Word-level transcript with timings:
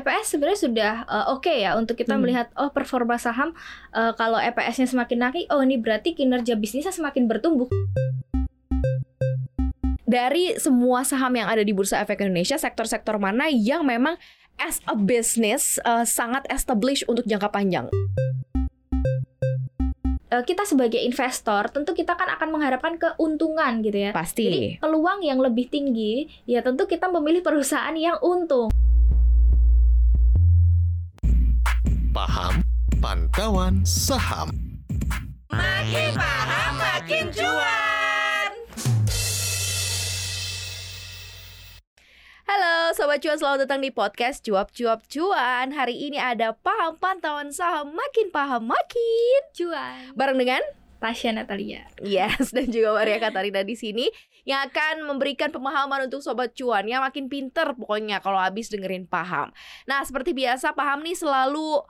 EPS 0.00 0.32
sebenarnya 0.32 0.60
sudah 0.60 0.92
uh, 1.04 1.36
oke 1.36 1.44
okay 1.44 1.68
ya 1.68 1.76
untuk 1.76 2.00
kita 2.00 2.16
hmm. 2.16 2.20
melihat 2.24 2.46
oh 2.56 2.72
performa 2.72 3.20
saham 3.20 3.52
uh, 3.92 4.16
kalau 4.16 4.40
EPS-nya 4.40 4.88
semakin 4.88 5.28
naik, 5.28 5.46
oh 5.52 5.60
ini 5.60 5.76
berarti 5.76 6.16
kinerja 6.16 6.56
bisnisnya 6.56 6.90
semakin 6.90 7.28
bertumbuh. 7.28 7.68
Dari 10.10 10.58
semua 10.58 11.06
saham 11.06 11.30
yang 11.38 11.46
ada 11.46 11.62
di 11.62 11.70
Bursa 11.70 12.02
Efek 12.02 12.18
Indonesia, 12.26 12.58
sektor-sektor 12.58 13.20
mana 13.22 13.46
yang 13.46 13.86
memang 13.86 14.18
as 14.58 14.82
a 14.90 14.96
business 14.98 15.78
uh, 15.86 16.02
sangat 16.02 16.42
established 16.50 17.06
untuk 17.06 17.28
jangka 17.28 17.52
panjang? 17.52 17.86
kita 20.40 20.62
sebagai 20.62 21.02
investor 21.02 21.68
tentu 21.74 21.90
kita 21.90 22.14
kan 22.14 22.30
akan 22.38 22.54
mengharapkan 22.54 22.94
keuntungan 22.96 23.82
gitu 23.82 24.08
ya. 24.08 24.10
Pasti. 24.14 24.46
Jadi 24.46 24.62
peluang 24.78 25.26
yang 25.26 25.42
lebih 25.42 25.66
tinggi 25.66 26.30
ya 26.46 26.62
tentu 26.62 26.86
kita 26.86 27.10
memilih 27.10 27.42
perusahaan 27.42 27.92
yang 27.98 28.16
untung. 28.22 28.70
Paham 32.10 32.66
Pantauan 32.98 33.86
Saham. 33.86 34.50
Makin 35.46 36.10
paham 36.18 36.72
makin 36.74 37.30
cuan. 37.30 38.50
Halo 42.50 42.90
Sobat 42.98 43.22
Cuan, 43.22 43.38
selamat 43.38 43.62
datang 43.62 43.78
di 43.78 43.94
podcast 43.94 44.42
Cuap 44.42 44.74
Cuap 44.74 45.06
Cuan 45.06 45.70
Hari 45.70 46.10
ini 46.10 46.18
ada 46.18 46.50
paham 46.58 46.98
pantauan 46.98 47.54
saham 47.54 47.94
Makin 47.94 48.34
paham 48.34 48.66
makin 48.66 49.40
cuan 49.54 50.10
Bareng 50.18 50.42
dengan 50.42 50.66
Tasya 51.00 51.32
Natalia. 51.32 51.88
Yes, 52.04 52.52
dan 52.52 52.68
juga 52.68 52.92
Maria 52.92 53.16
Katarina 53.16 53.64
di 53.64 53.72
sini 53.72 54.10
yang 54.44 54.68
akan 54.68 55.08
memberikan 55.08 55.48
pemahaman 55.48 56.10
untuk 56.10 56.20
sobat 56.20 56.52
cuan 56.52 56.84
yang 56.84 57.00
makin 57.00 57.30
pinter 57.30 57.72
pokoknya 57.72 58.20
kalau 58.20 58.36
habis 58.36 58.68
dengerin 58.68 59.08
paham. 59.08 59.48
Nah, 59.88 60.04
seperti 60.04 60.36
biasa 60.36 60.76
paham 60.76 61.00
nih 61.00 61.16
selalu 61.16 61.80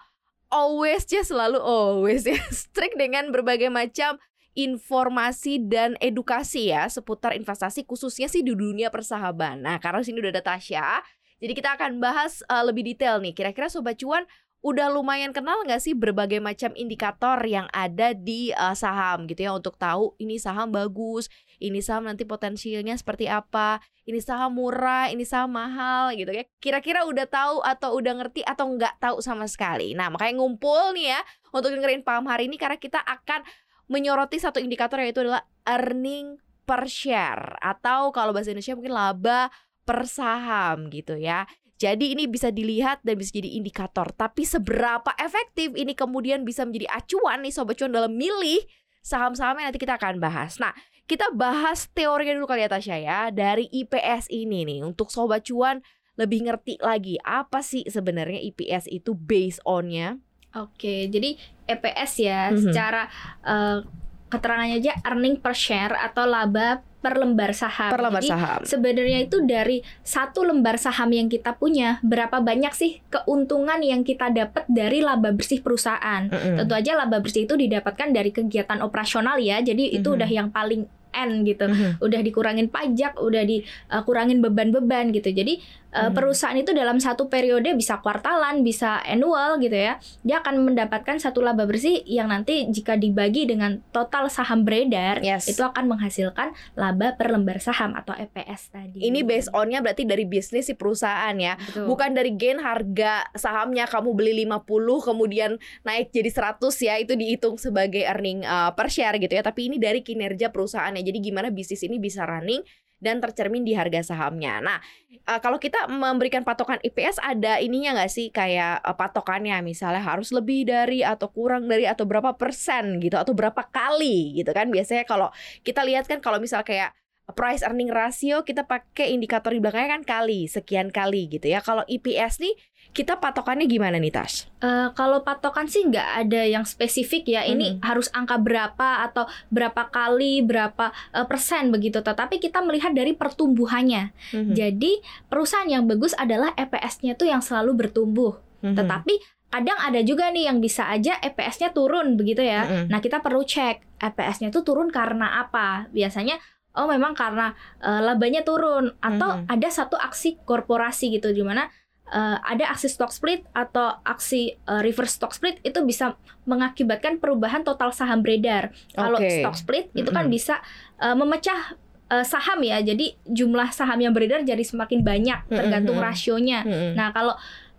always 0.51 1.07
ya 1.09 1.23
selalu 1.23 1.59
always 1.63 2.27
ya 2.27 2.38
strict 2.52 2.99
dengan 2.99 3.30
berbagai 3.30 3.71
macam 3.71 4.19
informasi 4.59 5.63
dan 5.63 5.95
edukasi 6.02 6.74
ya 6.74 6.91
seputar 6.91 7.38
investasi 7.38 7.87
khususnya 7.87 8.27
sih 8.27 8.43
di 8.43 8.52
dunia 8.52 8.91
persahaban. 8.91 9.63
Nah, 9.63 9.79
karena 9.79 10.02
sini 10.02 10.19
udah 10.19 10.35
ada 10.35 10.43
Tasya, 10.43 11.01
jadi 11.39 11.52
kita 11.55 11.79
akan 11.79 12.02
bahas 12.02 12.43
uh, 12.51 12.66
lebih 12.66 12.83
detail 12.85 13.23
nih. 13.23 13.33
Kira-kira 13.33 13.71
sobat 13.71 13.97
cuan 13.97 14.27
udah 14.61 14.93
lumayan 14.93 15.33
kenal 15.33 15.65
nggak 15.65 15.80
sih 15.80 15.97
berbagai 15.97 16.37
macam 16.37 16.77
indikator 16.77 17.41
yang 17.49 17.65
ada 17.73 18.13
di 18.13 18.52
uh, 18.52 18.77
saham 18.77 19.24
gitu 19.24 19.49
ya 19.49 19.57
untuk 19.57 19.80
tahu 19.80 20.13
ini 20.21 20.37
saham 20.37 20.69
bagus, 20.69 21.33
ini 21.61 21.85
saham 21.85 22.09
nanti 22.09 22.25
potensialnya 22.25 22.97
seperti 22.97 23.29
apa, 23.29 23.85
ini 24.09 24.19
saham 24.19 24.57
murah, 24.57 25.13
ini 25.13 25.29
saham 25.29 25.53
mahal 25.53 26.17
gitu 26.17 26.33
ya. 26.33 26.49
Kira-kira 26.59 27.05
udah 27.05 27.29
tahu 27.29 27.61
atau 27.61 28.01
udah 28.01 28.13
ngerti 28.17 28.41
atau 28.43 28.67
nggak 28.73 28.97
tahu 28.97 29.21
sama 29.21 29.45
sekali. 29.45 29.93
Nah, 29.93 30.09
makanya 30.09 30.41
ngumpul 30.41 30.97
nih 30.97 31.13
ya 31.15 31.21
untuk 31.52 31.71
dengerin 31.77 32.01
paham 32.01 32.25
hari 32.27 32.49
ini 32.49 32.57
karena 32.57 32.80
kita 32.80 32.99
akan 33.05 33.45
menyoroti 33.93 34.41
satu 34.41 34.57
indikator 34.57 34.99
yaitu 35.05 35.21
adalah 35.21 35.45
earning 35.69 36.41
per 36.65 36.87
share 36.89 37.59
atau 37.59 38.15
kalau 38.15 38.30
bahasa 38.30 38.55
Indonesia 38.55 38.79
mungkin 38.79 38.95
laba 38.95 39.52
per 39.85 40.07
saham 40.09 40.89
gitu 40.89 41.19
ya. 41.21 41.45
Jadi 41.80 42.13
ini 42.13 42.29
bisa 42.29 42.52
dilihat 42.52 43.01
dan 43.01 43.17
bisa 43.17 43.33
jadi 43.33 43.57
indikator. 43.57 44.13
Tapi 44.13 44.45
seberapa 44.45 45.17
efektif 45.17 45.73
ini 45.73 45.97
kemudian 45.97 46.45
bisa 46.45 46.69
menjadi 46.69 46.93
acuan 46.93 47.41
nih 47.41 47.52
sobat 47.57 47.80
cuan 47.80 47.89
dalam 47.89 48.13
milih 48.13 48.61
saham-sahamnya 49.01 49.73
nanti 49.73 49.80
kita 49.80 49.97
akan 49.97 50.21
bahas. 50.21 50.61
Nah, 50.61 50.77
kita 51.11 51.35
bahas 51.35 51.91
teorinya 51.91 52.39
dulu 52.39 52.47
kali 52.47 52.63
ya 52.63 52.71
Tasya 52.71 52.97
ya 53.03 53.21
dari 53.35 53.66
IPS 53.66 54.30
ini 54.30 54.63
nih 54.63 54.87
untuk 54.87 55.11
sobat 55.11 55.43
cuan 55.43 55.83
lebih 56.15 56.47
ngerti 56.47 56.79
lagi 56.79 57.19
apa 57.27 57.67
sih 57.67 57.83
sebenarnya 57.83 58.39
IPS 58.39 58.87
itu 58.87 59.19
based 59.19 59.59
on-nya. 59.67 60.23
Oke, 60.55 61.11
jadi 61.11 61.35
EPS 61.67 62.13
ya 62.23 62.41
mm 62.47 62.55
-hmm. 62.55 62.63
secara 62.63 63.02
uh, 63.43 63.83
keterangannya 64.31 64.78
aja 64.78 64.93
earning 65.03 65.43
per 65.43 65.55
share 65.59 65.99
atau 65.99 66.31
laba 66.31 66.87
per 67.01 67.17
lembar 67.17 67.57
saham. 67.57 67.91
Per 67.91 68.03
lembar 68.05 68.21
Jadi, 68.21 68.31
saham. 68.31 68.61
Sebenarnya 68.63 69.19
itu 69.25 69.41
dari 69.43 69.81
satu 70.05 70.45
lembar 70.45 70.77
saham 70.77 71.09
yang 71.17 71.33
kita 71.33 71.57
punya, 71.57 71.97
berapa 72.05 72.45
banyak 72.45 72.77
sih 72.77 73.01
keuntungan 73.09 73.81
yang 73.81 74.05
kita 74.05 74.29
dapat 74.29 74.69
dari 74.69 75.01
laba 75.01 75.33
bersih 75.33 75.65
perusahaan? 75.65 76.29
Mm 76.29 76.37
-hmm. 76.37 76.57
Tentu 76.61 76.75
aja 76.77 76.93
laba 77.01 77.19
bersih 77.25 77.49
itu 77.49 77.57
didapatkan 77.57 78.13
dari 78.13 78.31
kegiatan 78.31 78.84
operasional 78.84 79.41
ya. 79.41 79.65
Jadi 79.65 79.97
itu 79.97 80.05
mm 80.05 80.05
-hmm. 80.05 80.17
udah 80.21 80.31
yang 80.31 80.49
paling 80.53 80.84
N 81.12 81.43
gitu. 81.44 81.66
Mm 81.69 81.75
-hmm. 81.75 81.93
Udah 82.04 82.21
dikurangin 82.22 82.69
pajak, 82.71 83.19
udah 83.19 83.43
dikurangin 83.44 84.38
uh, 84.38 84.43
beban-beban 84.48 85.10
gitu. 85.12 85.31
Jadi 85.31 85.60
uh, 85.94 86.09
hmm. 86.09 86.15
perusahaan 86.15 86.56
itu 86.59 86.71
dalam 86.71 86.98
satu 87.03 87.26
periode 87.26 87.75
bisa 87.75 87.98
kuartalan, 88.03 88.62
bisa 88.62 89.03
annual 89.03 89.59
gitu 89.62 89.75
ya. 89.75 89.98
Dia 90.22 90.43
akan 90.43 90.62
mendapatkan 90.72 91.19
satu 91.19 91.43
laba 91.43 91.66
bersih 91.66 92.03
yang 92.06 92.31
nanti 92.31 92.66
jika 92.71 92.94
dibagi 92.94 93.47
dengan 93.47 93.82
total 93.91 94.31
saham 94.31 94.62
beredar 94.62 95.22
yes. 95.22 95.50
itu 95.50 95.62
akan 95.62 95.91
menghasilkan 95.91 96.54
laba 96.78 97.15
per 97.19 97.34
lembar 97.34 97.59
saham 97.59 97.94
atau 97.94 98.15
EPS 98.15 98.75
tadi. 98.75 98.98
Ini 99.03 99.22
based 99.27 99.50
onnya 99.54 99.82
berarti 99.82 100.06
dari 100.06 100.25
bisnis 100.27 100.71
si 100.71 100.75
perusahaan 100.75 101.34
ya. 101.37 101.59
Betul. 101.59 101.87
Bukan 101.91 102.10
dari 102.15 102.34
gain 102.34 102.62
harga 102.62 103.27
sahamnya 103.34 103.87
kamu 103.91 104.15
beli 104.15 104.32
50 104.47 104.66
kemudian 105.06 105.50
naik 105.82 106.15
jadi 106.15 106.31
100 106.31 106.62
ya 106.87 106.94
itu 107.03 107.12
dihitung 107.19 107.56
sebagai 107.59 108.06
earning 108.06 108.47
uh, 108.47 108.72
per 108.75 108.88
share 108.92 109.19
gitu 109.19 109.34
ya. 109.34 109.42
Tapi 109.42 109.71
ini 109.72 109.77
dari 109.81 110.00
kinerja 110.04 110.53
perusahaannya. 111.00 111.09
Jadi 111.09 111.19
gimana 111.25 111.49
bisnis 111.49 111.81
ini 111.87 111.97
bisa 111.97 112.28
running 112.28 112.61
dan 113.00 113.16
tercermin 113.16 113.65
di 113.65 113.72
harga 113.72 114.12
sahamnya. 114.12 114.61
Nah, 114.61 114.78
uh, 115.25 115.41
kalau 115.41 115.56
kita 115.56 115.88
memberikan 115.88 116.44
patokan 116.44 116.77
IPS 116.84 117.16
ada 117.25 117.56
ininya 117.56 117.97
nggak 117.97 118.12
sih 118.12 118.28
kayak 118.28 118.84
uh, 118.84 118.93
patokannya 118.93 119.56
misalnya 119.65 120.05
harus 120.05 120.28
lebih 120.37 120.69
dari 120.69 121.00
atau 121.00 121.33
kurang 121.33 121.65
dari 121.65 121.89
atau 121.89 122.05
berapa 122.05 122.37
persen 122.37 123.00
gitu 123.00 123.16
atau 123.16 123.33
berapa 123.33 123.65
kali 123.72 124.37
gitu 124.37 124.53
kan 124.53 124.69
biasanya 124.69 125.09
kalau 125.09 125.33
kita 125.65 125.81
lihat 125.81 126.05
kan 126.05 126.21
kalau 126.21 126.37
misal 126.37 126.60
kayak 126.60 126.93
price 127.33 127.63
earning 127.65 127.91
ratio 127.91 128.43
kita 128.47 128.67
pakai 128.67 129.15
indikator 129.15 129.55
di 129.55 129.61
belakangnya 129.63 130.01
kan 130.01 130.05
kali 130.07 130.47
sekian 130.51 130.91
kali 130.91 131.31
gitu 131.31 131.51
ya 131.51 131.65
kalau 131.65 131.83
EPS 131.87 132.43
nih 132.43 132.55
kita 132.91 133.23
patokannya 133.23 133.71
gimana 133.71 134.03
nih 134.03 134.11
Tas? 134.11 134.51
Uh, 134.59 134.91
kalau 134.99 135.23
patokan 135.23 135.71
sih 135.71 135.87
nggak 135.87 136.27
ada 136.27 136.43
yang 136.43 136.67
spesifik 136.67 137.23
ya. 137.31 137.47
Ini 137.47 137.79
hmm. 137.79 137.87
harus 137.87 138.11
angka 138.11 138.35
berapa 138.43 139.07
atau 139.07 139.31
berapa 139.47 139.87
kali 139.95 140.43
berapa 140.43 140.91
uh, 141.15 141.27
persen 141.31 141.71
begitu. 141.71 142.03
Tetapi 142.03 142.43
kita 142.43 142.59
melihat 142.67 142.91
dari 142.91 143.15
pertumbuhannya. 143.15 144.11
Hmm. 144.35 144.53
Jadi 144.59 144.99
perusahaan 145.31 145.71
yang 145.71 145.87
bagus 145.87 146.19
adalah 146.19 146.51
EPS-nya 146.59 147.15
tuh 147.15 147.31
yang 147.31 147.39
selalu 147.39 147.87
bertumbuh. 147.87 148.43
Hmm. 148.59 148.75
Tetapi 148.75 149.47
kadang 149.51 149.79
ada 149.79 150.03
juga 150.03 150.31
nih 150.31 150.51
yang 150.51 150.59
bisa 150.59 150.87
aja 150.91 151.19
EPS-nya 151.23 151.71
turun 151.71 152.19
begitu 152.19 152.43
ya. 152.43 152.67
Hmm. 152.67 152.87
Nah 152.91 152.99
kita 152.99 153.23
perlu 153.23 153.47
cek 153.47 154.03
EPS-nya 154.03 154.51
tuh 154.51 154.67
turun 154.67 154.91
karena 154.91 155.47
apa. 155.47 155.87
Biasanya 155.95 156.43
oh 156.75 156.87
memang 156.87 157.19
karena 157.19 157.55
uh, 157.83 158.01
labanya 158.03 158.47
turun 158.47 158.95
atau 159.03 159.43
hmm. 159.43 159.51
ada 159.51 159.69
satu 159.71 159.99
aksi 159.99 160.39
korporasi 160.47 161.11
gitu 161.19 161.35
di 161.35 161.43
mana 161.43 161.67
uh, 162.11 162.39
ada 162.43 162.71
aksi 162.71 162.91
stock 162.91 163.15
split 163.15 163.47
atau 163.55 163.99
aksi 164.03 164.59
uh, 164.67 164.83
reverse 164.83 165.19
stock 165.19 165.35
split 165.35 165.59
itu 165.63 165.83
bisa 165.87 166.19
mengakibatkan 166.45 167.23
perubahan 167.23 167.63
total 167.63 167.95
saham 167.95 168.23
beredar. 168.23 168.75
Okay. 168.95 168.99
Kalau 168.99 169.19
stock 169.19 169.57
split 169.57 169.85
mm 169.89 169.93
-hmm. 169.95 170.01
itu 170.03 170.11
kan 170.11 170.27
bisa 170.31 170.55
uh, 171.03 171.15
memecah 171.19 171.79
uh, 172.11 172.27
saham 172.27 172.61
ya. 172.67 172.83
Jadi 172.83 173.19
jumlah 173.27 173.71
saham 173.71 173.99
yang 174.03 174.15
beredar 174.15 174.43
jadi 174.43 174.63
semakin 174.63 175.07
banyak 175.07 175.47
tergantung 175.51 175.99
mm 175.99 176.03
-hmm. 176.03 176.11
rasionya. 176.15 176.61
Mm 176.67 176.71
-hmm. 176.71 176.93
Nah, 176.99 177.09
kalau 177.15 177.35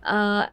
uh, 0.08 0.44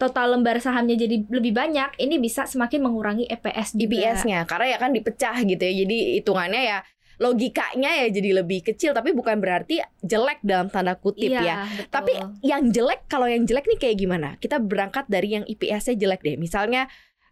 total 0.00 0.32
lembar 0.32 0.56
sahamnya 0.56 0.96
jadi 0.96 1.28
lebih 1.28 1.52
banyak, 1.52 2.00
ini 2.00 2.16
bisa 2.16 2.48
semakin 2.48 2.80
mengurangi 2.80 3.28
EPS 3.28 3.76
juga. 3.76 4.00
EPS-nya 4.00 4.48
karena 4.48 4.66
ya 4.72 4.78
kan 4.80 4.90
dipecah 4.96 5.36
gitu 5.44 5.60
ya. 5.60 5.74
Jadi 5.84 5.96
hitungannya 6.20 6.62
ya 6.64 6.78
logikanya 7.20 8.00
ya 8.00 8.06
jadi 8.08 8.40
lebih 8.40 8.64
kecil 8.64 8.96
tapi 8.96 9.12
bukan 9.12 9.44
berarti 9.44 9.84
jelek 10.00 10.40
dalam 10.40 10.72
tanda 10.72 10.96
kutip 10.96 11.28
iya, 11.28 11.40
ya. 11.44 11.56
Betul. 11.68 11.92
Tapi 11.92 12.12
yang 12.40 12.72
jelek 12.72 13.04
kalau 13.12 13.28
yang 13.28 13.44
jelek 13.44 13.68
nih 13.68 13.78
kayak 13.78 13.96
gimana? 14.00 14.28
Kita 14.40 14.56
berangkat 14.56 15.04
dari 15.12 15.36
yang 15.36 15.44
IPS-nya 15.44 16.00
jelek 16.00 16.24
deh. 16.24 16.40
Misalnya 16.40 16.88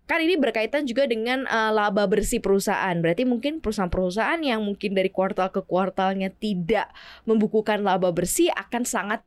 kan 0.09 0.25
ini 0.25 0.41
berkaitan 0.41 0.89
juga 0.89 1.05
dengan 1.05 1.45
uh, 1.45 1.73
laba 1.73 2.09
bersih 2.09 2.41
perusahaan. 2.41 2.97
Berarti 3.01 3.29
mungkin 3.29 3.61
perusahaan-perusahaan 3.61 4.41
yang 4.41 4.65
mungkin 4.65 4.97
dari 4.97 5.13
kuartal 5.13 5.53
ke 5.53 5.61
kuartalnya 5.65 6.33
tidak 6.33 6.93
membukukan 7.29 7.85
laba 7.85 8.13
bersih 8.13 8.49
akan 8.57 8.89
sangat 8.89 9.21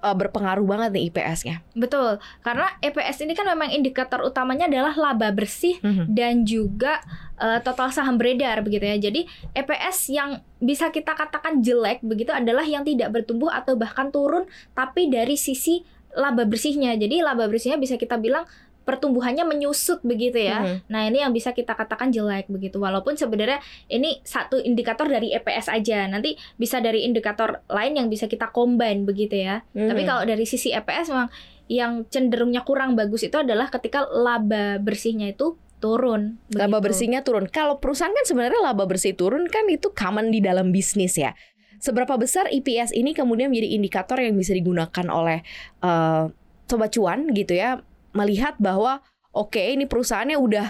uh, 0.00 0.16
berpengaruh 0.16 0.64
banget 0.64 0.90
nih 0.96 1.02
IPS-nya. 1.12 1.56
Betul, 1.76 2.18
karena 2.40 2.68
EPS 2.80 3.24
ini 3.24 3.32
kan 3.36 3.46
memang 3.48 3.70
indikator 3.72 4.24
utamanya 4.24 4.66
adalah 4.66 4.92
laba 4.96 5.32
bersih 5.32 5.78
mm 5.80 5.92
-hmm. 5.92 6.06
dan 6.10 6.44
juga 6.44 7.00
uh, 7.40 7.60
total 7.60 7.92
saham 7.92 8.16
beredar 8.16 8.60
begitu 8.64 8.84
ya. 8.84 8.96
Jadi 8.98 9.28
EPS 9.56 10.12
yang 10.12 10.40
bisa 10.60 10.92
kita 10.92 11.16
katakan 11.16 11.64
jelek 11.64 12.04
begitu 12.04 12.32
adalah 12.32 12.64
yang 12.64 12.84
tidak 12.84 13.12
bertumbuh 13.12 13.48
atau 13.48 13.76
bahkan 13.76 14.12
turun 14.12 14.44
tapi 14.76 15.08
dari 15.08 15.36
sisi 15.36 15.84
laba 16.16 16.42
bersihnya. 16.42 16.98
Jadi 16.98 17.22
laba 17.22 17.46
bersihnya 17.46 17.78
bisa 17.78 17.94
kita 17.94 18.18
bilang 18.18 18.44
pertumbuhannya 18.84 19.44
menyusut 19.46 20.00
begitu 20.02 20.40
ya. 20.40 20.64
Mm-hmm. 20.64 20.78
Nah, 20.90 21.00
ini 21.06 21.18
yang 21.22 21.32
bisa 21.32 21.52
kita 21.52 21.76
katakan 21.76 22.10
jelek 22.10 22.48
begitu. 22.48 22.80
Walaupun 22.80 23.14
sebenarnya 23.14 23.60
ini 23.92 24.18
satu 24.24 24.58
indikator 24.58 25.06
dari 25.06 25.30
EPS 25.36 25.70
aja. 25.70 26.08
Nanti 26.08 26.34
bisa 26.56 26.80
dari 26.80 27.04
indikator 27.04 27.62
lain 27.68 28.00
yang 28.00 28.08
bisa 28.08 28.26
kita 28.26 28.50
combine 28.50 29.04
begitu 29.04 29.40
ya. 29.40 29.62
Mm-hmm. 29.76 29.88
Tapi 29.88 30.02
kalau 30.08 30.22
dari 30.24 30.44
sisi 30.48 30.72
EPS 30.72 31.12
memang 31.12 31.28
yang 31.70 32.02
cenderungnya 32.10 32.66
kurang 32.66 32.98
bagus 32.98 33.22
itu 33.22 33.38
adalah 33.38 33.70
ketika 33.70 34.02
laba 34.10 34.82
bersihnya 34.82 35.30
itu 35.30 35.54
turun. 35.78 36.42
Laba 36.50 36.78
begitu. 36.78 36.84
bersihnya 36.90 37.20
turun. 37.22 37.46
Kalau 37.46 37.78
perusahaan 37.78 38.12
kan 38.12 38.26
sebenarnya 38.26 38.60
laba 38.60 38.84
bersih 38.90 39.14
turun 39.14 39.46
kan 39.46 39.70
itu 39.70 39.94
common 39.94 40.34
di 40.34 40.42
dalam 40.42 40.74
bisnis 40.74 41.14
ya. 41.14 41.32
Seberapa 41.80 42.18
besar 42.20 42.50
EPS 42.52 42.92
ini 42.92 43.16
kemudian 43.16 43.48
menjadi 43.48 43.72
indikator 43.72 44.20
yang 44.20 44.36
bisa 44.36 44.52
digunakan 44.52 45.06
oleh 45.08 45.40
uh, 45.80 46.28
sobat 46.68 46.92
cuan 46.92 47.26
gitu 47.32 47.56
ya, 47.56 47.80
melihat 48.16 48.58
bahwa 48.58 49.04
oke 49.30 49.54
okay, 49.56 49.74
ini 49.74 49.86
perusahaannya 49.86 50.38
udah 50.38 50.66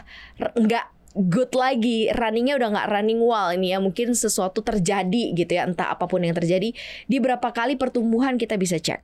nggak 0.56 0.86
good 1.16 1.50
lagi, 1.58 2.06
runningnya 2.14 2.54
udah 2.54 2.68
nggak 2.70 2.88
running 2.90 3.18
well 3.18 3.50
ini 3.50 3.74
ya, 3.74 3.82
mungkin 3.82 4.14
sesuatu 4.14 4.62
terjadi 4.62 5.34
gitu 5.34 5.52
ya, 5.58 5.66
entah 5.66 5.90
apa 5.90 6.06
pun 6.06 6.22
yang 6.22 6.36
terjadi. 6.38 6.70
Di 7.10 7.16
berapa 7.18 7.50
kali 7.50 7.74
pertumbuhan 7.74 8.38
kita 8.38 8.54
bisa 8.54 8.78
cek? 8.78 9.02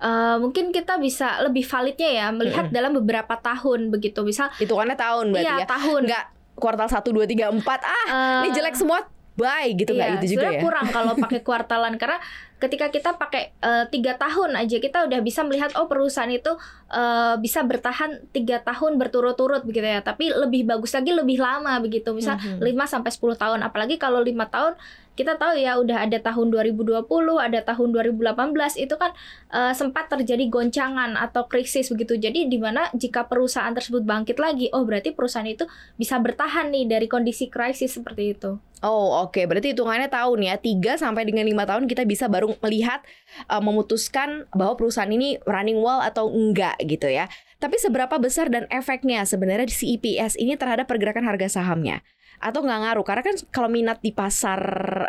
Uh, 0.00 0.40
mungkin 0.40 0.72
kita 0.72 0.96
bisa 0.96 1.44
lebih 1.44 1.60
validnya 1.60 2.08
ya 2.08 2.26
melihat 2.32 2.66
mm 2.66 2.68
-hmm. 2.72 2.78
dalam 2.80 2.92
beberapa 2.96 3.36
tahun 3.36 3.92
begitu 3.92 4.24
misal 4.24 4.48
hitungannya 4.56 4.96
tahun 4.96 5.28
berarti 5.28 5.52
iya, 5.52 5.60
ya 5.60 5.68
tahun 5.68 6.00
nggak 6.08 6.24
kuartal 6.56 6.88
1 6.88 7.04
2 7.04 7.60
3 7.60 7.60
4 7.60 7.68
ah 7.68 8.04
uh, 8.08 8.40
ini 8.48 8.48
jelek 8.56 8.80
semua 8.80 9.04
bye 9.40 9.72
gitu 9.72 9.96
nggak 9.96 10.08
iya, 10.12 10.18
itu 10.20 10.26
juga 10.36 10.48
ya? 10.52 10.60
kurang 10.60 10.86
kalau 10.92 11.16
pakai 11.16 11.40
kuartalan 11.48 11.96
karena 11.96 12.20
ketika 12.60 12.92
kita 12.92 13.10
pakai 13.16 13.56
eh, 13.56 13.84
tiga 13.88 14.20
tahun 14.20 14.52
aja 14.52 14.76
kita 14.76 15.08
udah 15.08 15.20
bisa 15.24 15.40
melihat 15.48 15.72
oh 15.80 15.88
perusahaan 15.88 16.28
itu 16.28 16.52
uh, 16.92 17.34
bisa 17.40 17.64
bertahan 17.64 18.20
tiga 18.36 18.60
tahun 18.60 19.00
berturut-turut 19.00 19.64
begitu 19.64 19.88
ya. 19.88 20.04
Tapi 20.04 20.28
lebih 20.28 20.68
bagus 20.68 20.92
lagi 20.92 21.10
lebih 21.16 21.40
lama 21.40 21.80
begitu. 21.80 22.12
Misal 22.12 22.36
mm 22.36 22.60
-hmm. 22.60 22.84
5 22.84 22.92
sampai 22.92 23.10
10 23.10 23.40
tahun. 23.40 23.60
Apalagi 23.64 23.96
kalau 23.96 24.20
lima 24.20 24.44
tahun 24.52 24.76
kita 25.20 25.36
tahu 25.36 25.60
ya 25.60 25.76
udah 25.76 26.08
ada 26.08 26.16
tahun 26.16 26.48
2020, 26.48 27.04
ada 27.36 27.60
tahun 27.60 27.88
2018 27.92 28.80
itu 28.80 28.94
kan 28.96 29.12
uh, 29.52 29.76
sempat 29.76 30.08
terjadi 30.08 30.48
goncangan 30.48 31.12
atau 31.20 31.44
krisis 31.44 31.92
begitu. 31.92 32.16
Jadi 32.16 32.48
di 32.48 32.56
mana 32.56 32.88
jika 32.96 33.28
perusahaan 33.28 33.76
tersebut 33.76 34.08
bangkit 34.08 34.40
lagi, 34.40 34.72
oh 34.72 34.88
berarti 34.88 35.12
perusahaan 35.12 35.44
itu 35.44 35.68
bisa 36.00 36.16
bertahan 36.16 36.72
nih 36.72 36.88
dari 36.88 37.04
kondisi 37.04 37.52
krisis 37.52 38.00
seperti 38.00 38.32
itu. 38.32 38.56
Oh 38.80 39.28
oke, 39.28 39.36
okay. 39.36 39.44
berarti 39.44 39.76
hitungannya 39.76 40.08
tahun 40.08 40.40
ya 40.40 40.56
3 40.56 40.96
sampai 40.96 41.28
dengan 41.28 41.44
lima 41.44 41.68
tahun 41.68 41.84
kita 41.84 42.08
bisa 42.08 42.32
baru 42.32 42.56
melihat 42.64 43.04
uh, 43.52 43.60
memutuskan 43.60 44.48
bahwa 44.56 44.80
perusahaan 44.80 45.12
ini 45.12 45.36
running 45.44 45.84
well 45.84 46.00
atau 46.00 46.32
enggak 46.32 46.80
gitu 46.88 47.12
ya. 47.12 47.28
Tapi 47.60 47.76
seberapa 47.76 48.16
besar 48.16 48.48
dan 48.48 48.64
efeknya 48.72 49.20
sebenarnya 49.28 49.68
di 49.68 49.76
CEPS 49.76 50.40
ini 50.40 50.56
terhadap 50.56 50.88
pergerakan 50.88 51.28
harga 51.28 51.60
sahamnya? 51.60 52.00
Atau 52.40 52.64
nggak 52.64 52.80
ngaruh 52.88 53.04
karena 53.04 53.22
kan 53.22 53.36
kalau 53.52 53.68
minat 53.68 54.00
di 54.00 54.16
pasar 54.16 54.60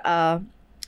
uh, 0.03 0.37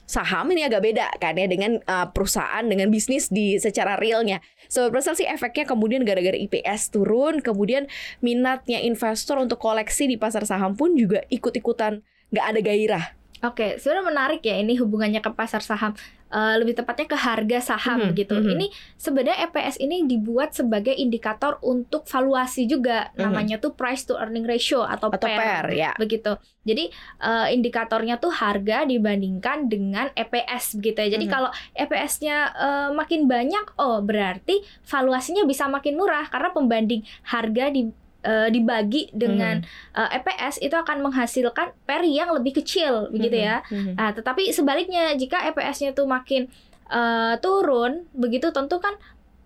saham 0.03 0.51
ini 0.51 0.67
agak 0.67 0.83
beda 0.83 1.07
kan 1.17 1.39
ya 1.39 1.47
dengan 1.47 1.79
uh, 1.87 2.11
perusahaan 2.11 2.61
dengan 2.67 2.91
bisnis 2.91 3.31
di 3.31 3.55
secara 3.57 3.95
realnya. 3.95 4.43
So 4.67 4.91
besar 4.91 5.15
sih 5.15 5.25
efeknya 5.25 5.63
kemudian 5.63 6.03
gara-gara 6.03 6.35
IPS 6.35 6.91
turun, 6.91 7.39
kemudian 7.39 7.87
minatnya 8.19 8.83
investor 8.83 9.39
untuk 9.39 9.63
koleksi 9.63 10.05
di 10.11 10.19
pasar 10.19 10.43
saham 10.43 10.75
pun 10.75 10.99
juga 10.99 11.23
ikut-ikutan 11.31 12.03
nggak 12.29 12.45
ada 12.45 12.59
gairah. 12.59 13.05
Oke, 13.43 13.75
sebenarnya 13.75 14.07
menarik 14.07 14.41
ya 14.47 14.55
ini 14.55 14.79
hubungannya 14.79 15.19
ke 15.19 15.27
pasar 15.35 15.59
saham 15.59 15.91
uh, 16.33 16.55
lebih 16.57 16.79
tepatnya 16.79 17.11
ke 17.11 17.17
harga 17.19 17.59
saham 17.75 17.99
mm 17.99 18.05
-hmm. 18.07 18.17
gitu. 18.17 18.35
Mm 18.39 18.43
-hmm. 18.43 18.53
Ini 18.57 18.65
sebenarnya 18.95 19.37
EPS 19.51 19.75
ini 19.83 20.07
dibuat 20.07 20.55
sebagai 20.57 20.95
indikator 20.95 21.61
untuk 21.61 22.07
valuasi 22.09 22.65
juga 22.65 23.11
mm 23.11 23.13
-hmm. 23.13 23.21
namanya 23.21 23.55
tuh 23.61 23.77
price 23.77 24.07
to 24.07 24.17
earning 24.17 24.47
ratio 24.47 24.87
atau, 24.87 25.13
atau 25.13 25.27
PER, 25.29 25.39
PER 25.39 25.65
ya. 25.75 25.91
begitu. 25.99 26.39
Jadi 26.63 26.87
uh, 27.19 27.51
indikatornya 27.51 28.17
tuh 28.17 28.31
harga 28.31 28.87
dibandingkan 28.87 29.67
dengan 29.67 30.07
EPS 30.15 30.79
begitu 30.81 31.03
ya. 31.03 31.19
Jadi 31.19 31.27
mm 31.27 31.31
-hmm. 31.31 31.35
kalau 31.35 31.49
EPS-nya 31.75 32.37
uh, 32.55 32.89
makin 32.95 33.29
banyak, 33.29 33.75
oh 33.77 33.99
berarti 33.99 34.63
valuasinya 34.87 35.43
bisa 35.43 35.69
makin 35.69 35.99
murah 35.99 36.31
karena 36.31 36.49
pembanding 36.55 37.03
harga 37.27 37.69
di 37.69 37.91
uh, 38.23 38.47
dibagi 38.49 39.11
dengan 39.13 39.61
hmm. 39.61 39.99
uh, 39.99 40.09
EPS 40.11 40.63
itu 40.63 40.73
akan 40.73 41.03
menghasilkan 41.03 41.75
peri 41.83 42.17
yang 42.17 42.31
lebih 42.31 42.63
kecil 42.63 43.11
begitu 43.11 43.43
ya. 43.43 43.61
Hmm. 43.67 43.95
Nah, 43.95 44.15
tetapi 44.15 44.49
sebaliknya 44.49 45.13
jika 45.13 45.43
EPS-nya 45.53 45.93
itu 45.93 46.03
makin 46.07 46.47
uh, 46.89 47.37
turun 47.39 48.07
begitu 48.15 48.49
tentu 48.49 48.79
kan 48.79 48.95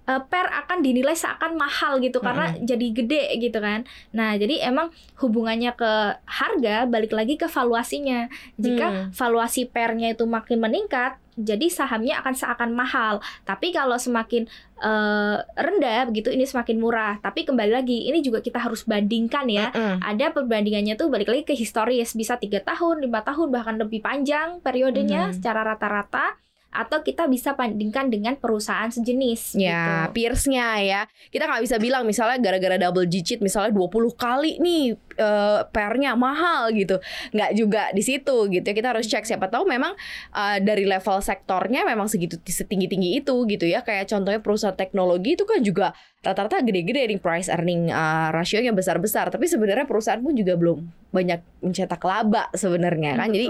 uh, 0.08 0.22
per 0.24 0.48
akan 0.48 0.82
dinilai 0.82 1.14
seakan 1.14 1.60
mahal 1.60 2.00
gitu 2.00 2.24
karena 2.24 2.56
hmm. 2.56 2.64
jadi 2.64 2.88
gede 2.96 3.24
gitu 3.44 3.60
kan. 3.60 3.84
Nah, 4.16 4.40
jadi 4.40 4.70
emang 4.70 4.90
hubungannya 5.20 5.76
ke 5.76 5.92
harga 6.26 6.88
balik 6.88 7.12
lagi 7.14 7.36
ke 7.36 7.46
valuasinya. 7.46 8.32
Jika 8.56 8.88
hmm. 8.88 9.06
valuasi 9.14 9.68
pernya 9.68 10.16
itu 10.16 10.24
makin 10.24 10.64
meningkat, 10.64 11.20
jadi 11.38 11.70
sahamnya 11.70 12.18
akan 12.26 12.34
seakan 12.34 12.74
mahal. 12.74 13.22
Tapi 13.46 13.70
kalau 13.70 14.02
semakin 14.02 14.50
uh, 14.82 15.38
rendah 15.54 16.10
begitu 16.10 16.34
ini 16.34 16.50
semakin 16.50 16.82
murah. 16.82 17.22
Tapi 17.22 17.46
kembali 17.46 17.72
lagi 17.72 18.10
ini 18.10 18.26
juga 18.26 18.42
kita 18.42 18.58
harus 18.58 18.84
bandingkan 18.90 19.46
ya. 19.46 19.70
Mm 19.70 19.78
-hmm. 19.78 19.98
Ada 20.02 20.26
perbandingannya 20.34 20.98
tuh 20.98 21.14
balik 21.14 21.30
lagi 21.30 21.46
ke 21.46 21.54
historis 21.54 22.18
bisa 22.18 22.42
tiga 22.42 22.60
tahun, 22.66 23.06
lima 23.06 23.22
tahun 23.22 23.54
bahkan 23.54 23.78
lebih 23.78 24.02
panjang 24.02 24.60
periodenya 24.66 25.30
mm 25.30 25.32
-hmm. 25.32 25.38
secara 25.38 25.62
rata-rata 25.62 26.36
atau 26.68 27.00
kita 27.02 27.26
bisa 27.26 27.56
bandingkan 27.56 28.12
dengan 28.12 28.36
perusahaan 28.38 28.92
sejenis 28.92 29.56
ya 29.58 30.12
gitu. 30.12 30.20
peersnya 30.20 30.68
ya 30.84 31.02
kita 31.32 31.48
nggak 31.48 31.64
bisa 31.64 31.78
bilang 31.80 32.04
misalnya 32.04 32.38
gara-gara 32.38 32.78
double 32.78 33.08
digit 33.08 33.40
misalnya 33.40 33.72
20 33.74 34.14
kali 34.14 34.60
nih 34.60 34.94
uh, 35.18 35.68
pernya 35.70 36.14
mahal 36.14 36.70
gitu. 36.74 37.02
Nggak 37.34 37.52
juga 37.58 37.84
di 37.92 38.04
situ 38.06 38.48
gitu. 38.50 38.66
Ya 38.66 38.74
kita 38.74 38.96
harus 38.96 39.06
cek. 39.10 39.26
Siapa 39.26 39.52
tahu 39.52 39.68
memang 39.68 39.94
uh, 40.34 40.58
dari 40.64 40.88
level 40.88 41.20
sektornya 41.20 41.84
memang 41.84 42.08
segitu 42.08 42.38
setinggi 42.42 42.88
tinggi 42.88 43.10
itu 43.20 43.36
gitu 43.50 43.66
ya. 43.66 43.82
Kayak 43.84 44.10
contohnya 44.10 44.40
perusahaan 44.40 44.78
teknologi 44.78 45.36
itu 45.36 45.44
kan 45.44 45.60
juga 45.62 45.94
rata-rata 46.22 46.60
gede-gede 46.66 47.08
nih 47.14 47.20
price 47.22 47.48
earning 47.48 47.90
uh, 47.90 48.30
rasionya 48.34 48.72
besar-besar. 48.72 49.30
Tapi 49.34 49.46
sebenarnya 49.50 49.86
perusahaan 49.90 50.22
pun 50.22 50.34
juga 50.34 50.58
belum 50.58 50.86
banyak 51.12 51.66
mencetak 51.66 52.02
laba 52.06 52.52
sebenarnya 52.54 53.18
kan. 53.18 53.30
Jadi 53.34 53.48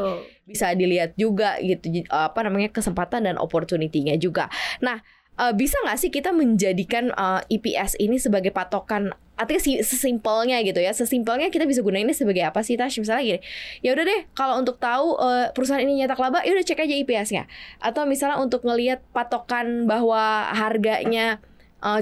bisa 0.47 0.71
dilihat 0.71 1.13
juga 1.19 1.59
gitu. 1.59 2.07
Apa 2.07 2.47
namanya 2.47 2.71
kesempatan 2.71 3.27
dan 3.27 3.35
opportunity-nya 3.35 4.15
juga. 4.15 4.47
Nah 4.79 5.03
uh, 5.37 5.53
bisa 5.53 5.77
nggak 5.85 5.97
sih 6.01 6.09
kita 6.09 6.33
menjadikan 6.33 7.13
uh, 7.13 7.39
EPS 7.47 7.95
ini 8.01 8.17
sebagai 8.17 8.49
patokan 8.51 9.13
artinya 9.37 9.61
sesimpelnya 9.85 10.65
gitu 10.65 10.81
ya. 10.81 10.89
Sesimpelnya 10.97 11.53
kita 11.53 11.69
bisa 11.69 11.85
gunain 11.85 12.09
ini 12.09 12.17
sebagai 12.17 12.41
apa 12.41 12.65
sih 12.65 12.73
Tash? 12.73 12.97
Misalnya 12.97 13.37
gini 13.37 13.39
ya 13.85 13.93
udah 13.93 14.03
deh 14.03 14.21
kalau 14.33 14.57
untuk 14.57 14.81
tahu 14.81 15.13
uh, 15.21 15.53
perusahaan 15.53 15.85
ini 15.85 16.03
nyetak 16.03 16.17
laba 16.17 16.41
ya 16.41 16.57
udah 16.57 16.65
cek 16.65 16.81
aja 16.81 16.95
EPS-nya 17.05 17.43
atau 17.77 18.09
misalnya 18.09 18.41
untuk 18.41 18.65
ngelihat 18.65 19.05
patokan 19.13 19.85
bahwa 19.85 20.49
harganya 20.51 21.39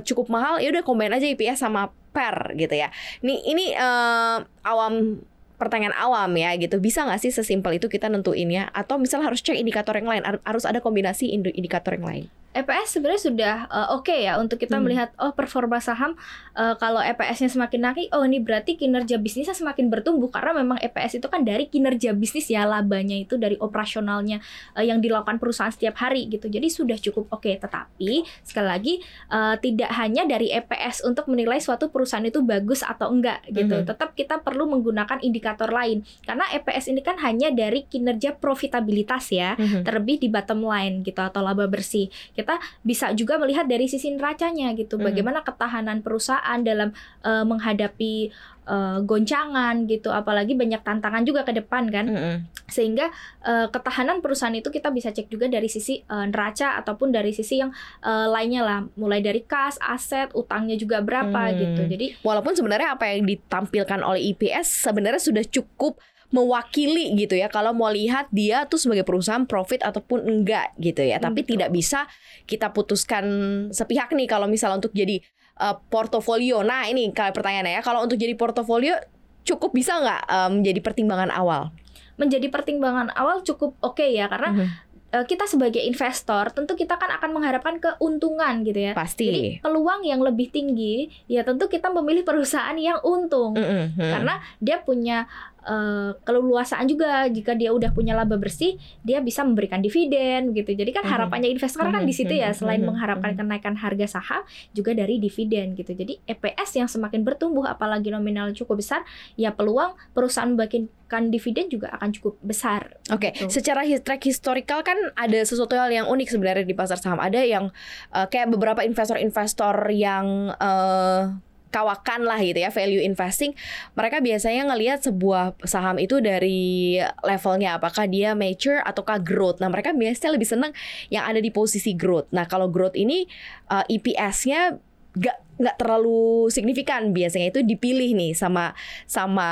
cukup 0.08 0.32
mahal 0.32 0.64
ya 0.64 0.72
udah 0.72 0.88
combine 0.88 1.12
aja 1.12 1.28
IPS 1.28 1.60
sama 1.60 1.92
per 2.16 2.56
gitu 2.56 2.72
ya. 2.72 2.88
Nih 3.20 3.44
ini 3.44 3.76
uh, 3.76 4.40
awam 4.64 5.20
pertanyaan 5.60 5.92
awam 6.00 6.32
ya 6.40 6.56
gitu. 6.56 6.80
Bisa 6.80 7.04
nggak 7.04 7.20
sih 7.20 7.36
sesimpel 7.36 7.76
itu 7.76 7.92
kita 7.92 8.08
nentuin 8.08 8.48
ya 8.48 8.72
atau 8.72 8.96
misalnya 8.96 9.28
harus 9.28 9.44
cek 9.44 9.60
indikator 9.60 10.00
yang 10.00 10.08
lain 10.08 10.24
harus 10.24 10.64
ada 10.64 10.80
kombinasi 10.80 11.36
indikator 11.36 12.00
yang 12.00 12.08
lain 12.08 12.26
EPS 12.56 12.88
sebenarnya 12.96 13.22
sudah 13.22 13.56
uh, 13.68 13.88
oke 14.00 14.08
okay 14.08 14.24
ya 14.24 14.40
untuk 14.40 14.56
kita 14.56 14.80
hmm. 14.80 14.84
melihat 14.88 15.10
oh 15.20 15.36
performa 15.36 15.84
saham 15.84 16.16
uh, 16.56 16.80
kalau 16.80 17.04
EPS-nya 17.04 17.52
semakin 17.52 17.92
naik 17.92 18.08
oh 18.16 18.24
ini 18.24 18.40
berarti 18.40 18.80
kinerja 18.80 19.20
bisnisnya 19.20 19.52
semakin 19.52 19.92
bertumbuh 19.92 20.32
karena 20.32 20.64
memang 20.64 20.80
EPS 20.80 21.20
itu 21.20 21.28
kan 21.28 21.44
dari 21.44 21.68
kinerja 21.68 22.16
bisnis 22.16 22.48
ya 22.48 22.64
labanya 22.64 23.20
itu 23.20 23.36
dari 23.36 23.60
operasionalnya 23.60 24.40
uh, 24.80 24.84
yang 24.86 25.04
dilakukan 25.04 25.36
perusahaan 25.36 25.74
setiap 25.74 26.00
hari 26.00 26.32
gitu 26.32 26.48
jadi 26.48 26.68
sudah 26.72 26.96
cukup 26.96 27.28
oke 27.36 27.44
okay. 27.44 27.60
tetapi 27.60 28.24
sekali 28.48 28.68
lagi 28.68 28.94
uh, 29.36 29.60
tidak 29.60 29.92
hanya 30.00 30.24
dari 30.24 30.56
EPS 30.56 31.04
untuk 31.04 31.28
menilai 31.28 31.60
suatu 31.60 31.92
perusahaan 31.92 32.24
itu 32.24 32.40
bagus 32.40 32.88
atau 32.88 33.12
enggak 33.12 33.44
gitu 33.52 33.84
hmm. 33.84 33.88
tetap 33.90 34.16
kita 34.16 34.40
perlu 34.40 34.64
menggunakan 34.72 35.20
indikator 35.20 35.68
lain 35.68 36.08
karena 36.24 36.48
EPS 36.56 36.88
ini 36.88 37.02
kan 37.04 37.20
hanya 37.20 37.52
dari 37.52 37.84
kinerja 37.84 38.40
profitabilitas 38.40 39.34
ya 39.34 39.60
hmm. 39.60 39.84
terlebih 39.84 40.24
di 40.24 40.32
bottom 40.32 40.64
line 40.64 41.04
gitu 41.04 41.20
atau 41.20 41.44
laba 41.44 41.68
bersih 41.68 42.08
kita 42.38 42.45
bisa 42.86 43.12
juga 43.18 43.42
melihat 43.42 43.66
dari 43.66 43.90
sisi 43.90 44.14
neracanya 44.14 44.72
gitu. 44.78 45.02
Hmm. 45.02 45.10
Bagaimana 45.10 45.42
ketahanan 45.42 46.06
perusahaan 46.06 46.62
dalam 46.62 46.94
uh, 47.26 47.44
menghadapi 47.44 48.30
uh, 48.70 49.02
goncangan 49.02 49.86
gitu, 49.90 50.14
apalagi 50.14 50.54
banyak 50.58 50.82
tantangan 50.82 51.24
juga 51.26 51.46
ke 51.46 51.54
depan 51.58 51.90
kan. 51.90 52.06
-hmm. 52.10 52.36
Sehingga 52.70 53.10
uh, 53.46 53.70
ketahanan 53.70 54.20
perusahaan 54.22 54.54
itu 54.54 54.70
kita 54.74 54.90
bisa 54.90 55.14
cek 55.14 55.30
juga 55.30 55.50
dari 55.50 55.70
sisi 55.70 56.02
uh, 56.10 56.26
neraca 56.26 56.78
ataupun 56.82 57.14
dari 57.14 57.34
sisi 57.34 57.62
yang 57.62 57.74
uh, 58.02 58.28
lainnya 58.30 58.62
lah, 58.66 58.80
mulai 58.98 59.22
dari 59.22 59.46
kas, 59.46 59.78
aset, 59.82 60.34
utangnya 60.34 60.78
juga 60.78 61.02
berapa 61.02 61.52
hmm. 61.52 61.56
gitu. 61.58 61.82
Jadi 61.90 62.06
walaupun 62.26 62.58
sebenarnya 62.58 62.98
apa 62.98 63.14
yang 63.14 63.26
ditampilkan 63.26 64.02
oleh 64.02 64.34
IPS 64.34 64.90
sebenarnya 64.90 65.22
sudah 65.22 65.46
cukup 65.46 66.02
mewakili 66.34 67.14
gitu 67.14 67.38
ya 67.38 67.48
kalau 67.48 67.72
mau 67.72 67.94
lihat 67.94 68.28
dia 68.34 68.66
tuh 68.66 68.82
sebagai 68.82 69.06
perusahaan 69.06 69.46
profit 69.46 69.86
ataupun 69.86 70.26
enggak 70.26 70.74
gitu 70.82 71.06
ya 71.06 71.22
tapi 71.22 71.46
tidak 71.46 71.70
bisa 71.70 72.10
kita 72.50 72.74
putuskan 72.74 73.26
sepihak 73.70 74.10
nih 74.12 74.26
kalau 74.26 74.50
misalnya 74.50 74.82
untuk 74.82 74.94
jadi 74.96 75.22
uh, 75.62 75.78
portofolio 75.88 76.66
nah 76.66 76.90
ini 76.90 77.14
kalau 77.14 77.32
pertanyaannya 77.32 77.80
ya 77.80 77.82
kalau 77.86 78.02
untuk 78.02 78.18
jadi 78.18 78.34
portofolio 78.34 78.98
cukup 79.46 79.72
bisa 79.78 80.02
nggak 80.02 80.22
um, 80.26 80.50
menjadi 80.60 80.80
pertimbangan 80.82 81.30
awal 81.30 81.70
menjadi 82.16 82.48
pertimbangan 82.50 83.12
awal 83.14 83.44
cukup 83.46 83.78
oke 83.84 84.00
okay 84.00 84.16
ya 84.16 84.32
karena 84.32 84.50
mm 84.52 84.58
-hmm. 84.58 84.84
kita 85.32 85.48
sebagai 85.48 85.80
investor 85.80 86.52
tentu 86.52 86.76
kita 86.76 87.00
kan 87.00 87.08
akan 87.08 87.32
mengharapkan 87.32 87.80
keuntungan 87.80 88.68
gitu 88.68 88.92
ya. 88.92 88.92
Pasti. 88.92 89.32
Jadi 89.32 89.44
peluang 89.64 90.04
yang 90.04 90.20
lebih 90.20 90.52
tinggi 90.52 91.08
ya 91.32 91.48
tentu 91.48 91.72
kita 91.72 91.88
memilih 91.88 92.28
perusahaan 92.28 92.76
yang 92.76 93.00
untung. 93.00 93.56
Mm 93.56 93.64
-mm, 93.64 93.84
mm. 93.96 94.12
Karena 94.12 94.44
dia 94.60 94.84
punya 94.84 95.24
uh, 95.66 96.16
keleluasaan 96.24 96.86
juga 96.86 97.28
jika 97.28 97.58
dia 97.58 97.74
udah 97.74 97.92
punya 97.92 98.14
laba 98.14 98.38
bersih 98.38 98.78
dia 99.02 99.20
bisa 99.20 99.42
memberikan 99.42 99.82
dividen 99.82 100.54
gitu 100.54 100.72
jadi 100.72 100.92
kan 100.94 101.04
Mhm. 101.06 101.12
harapannya 101.12 101.50
investor 101.52 101.86
kan 101.90 102.06
di 102.06 102.14
situ 102.14 102.32
ya 102.32 102.54
Mhm, 102.54 102.58
selain 102.58 102.82
mhm, 102.82 102.94
mengharapkan 102.94 103.32
mhm. 103.34 103.38
kenaikan 103.42 103.76
harga 103.76 104.22
saham 104.22 104.42
juga 104.72 104.94
dari 104.94 105.18
dividen 105.18 105.74
gitu 105.74 105.92
jadi 105.92 106.22
EPS 106.26 106.80
yang 106.80 106.88
semakin 106.88 107.26
bertumbuh 107.26 107.66
apalagi 107.66 108.14
nominal 108.14 108.54
cukup 108.54 108.80
besar 108.80 109.02
ya 109.36 109.52
peluang 109.52 109.98
perusahaan 110.14 110.48
membagikan 110.48 111.30
dividen 111.30 111.70
juga 111.70 111.94
akan 111.98 112.10
cukup 112.14 112.38
besar 112.42 112.98
Oke, 113.10 113.34
gitu. 113.34 113.50
secara 113.50 113.82
track 113.86 114.26
historical 114.26 114.82
kan 114.82 114.98
ada 115.14 115.42
sesuatu 115.46 115.74
hal 115.78 115.90
yang 115.90 116.06
unik 116.06 116.28
sebenarnya 116.30 116.66
di 116.66 116.74
pasar 116.74 116.98
saham. 116.98 117.22
Ada 117.22 117.42
yang 117.46 117.70
uh, 118.12 118.28
kayak 118.28 118.50
beberapa 118.50 118.82
investor-investor 118.82 119.90
yang 119.94 120.52
uh, 120.58 121.38
kawakan 121.76 122.24
lah 122.24 122.40
gitu 122.40 122.64
ya 122.64 122.72
value 122.72 123.04
investing 123.04 123.52
mereka 124.00 124.24
biasanya 124.24 124.72
ngelihat 124.72 125.04
sebuah 125.04 125.60
saham 125.68 126.00
itu 126.00 126.24
dari 126.24 126.96
levelnya 127.20 127.76
apakah 127.76 128.08
dia 128.08 128.32
mature 128.32 128.80
ataukah 128.86 129.20
growth. 129.20 129.60
Nah 129.60 129.68
mereka 129.68 129.92
biasanya 129.92 130.32
lebih 130.38 130.48
senang 130.48 130.72
yang 131.12 131.28
ada 131.28 131.42
di 131.42 131.52
posisi 131.52 131.98
growth. 131.98 132.32
Nah 132.32 132.46
kalau 132.48 132.72
growth 132.72 132.96
ini 132.96 133.28
uh, 133.68 133.84
EPS-nya 133.90 134.78
gak 135.16 135.38
nggak 135.56 135.80
terlalu 135.80 136.52
signifikan. 136.52 137.16
Biasanya 137.16 137.52
itu 137.52 137.64
dipilih 137.64 138.12
nih 138.16 138.32
sama 138.36 138.76
sama 139.08 139.50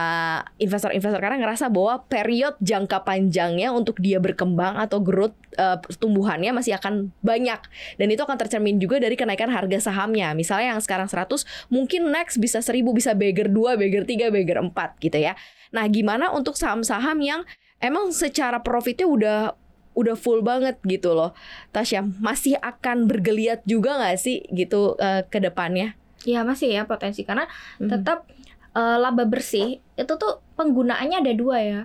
investor-investor. 0.60 1.20
Karena 1.20 1.40
ngerasa 1.40 1.72
bahwa 1.72 2.04
period 2.08 2.60
jangka 2.60 3.08
panjangnya 3.08 3.72
untuk 3.72 4.00
dia 4.04 4.20
berkembang 4.20 4.76
atau 4.80 5.00
growth 5.00 5.36
uh, 5.56 5.80
pertumbuhannya 5.80 6.52
masih 6.52 6.76
akan 6.78 7.16
banyak. 7.24 7.60
Dan 7.98 8.08
itu 8.12 8.22
akan 8.24 8.36
tercermin 8.36 8.78
juga 8.78 9.00
dari 9.00 9.16
kenaikan 9.16 9.52
harga 9.52 9.92
sahamnya. 9.92 10.36
Misalnya 10.36 10.78
yang 10.78 10.82
sekarang 10.84 11.08
100 11.08 11.46
mungkin 11.72 12.12
next 12.12 12.40
bisa 12.40 12.60
1000 12.60 12.84
bisa 12.92 13.12
beggar 13.16 13.48
2 13.48 13.80
beggar 13.80 14.04
3 14.04 14.30
beggar 14.34 14.58
4 14.60 15.04
gitu 15.04 15.18
ya. 15.18 15.34
Nah 15.74 15.88
gimana 15.90 16.30
untuk 16.30 16.60
saham-saham 16.60 17.18
yang 17.24 17.42
emang 17.84 18.16
secara 18.16 18.64
profitnya 18.64 19.08
udah 19.10 19.38
udah 19.94 20.18
full 20.18 20.42
banget 20.42 20.78
gitu 20.86 21.14
loh. 21.14 21.34
Tasya 21.70 22.02
masih 22.22 22.58
akan 22.60 23.06
bergeliat 23.06 23.62
juga 23.66 23.98
nggak 23.98 24.18
sih 24.18 24.46
gitu 24.50 24.98
uh, 24.98 25.22
ke 25.26 25.38
depannya? 25.42 25.94
Ya 26.24 26.42
masih 26.46 26.72
ya 26.74 26.86
potensi. 26.86 27.26
Karena 27.26 27.46
Mhm. 27.82 27.90
tetap 27.90 28.26
uh, 28.74 28.98
laba 28.98 29.26
bersih 29.26 29.80
itu 29.94 30.14
tuh 30.18 30.42
penggunaannya 30.58 31.22
ada 31.22 31.34
dua 31.34 31.58
ya 31.62 31.82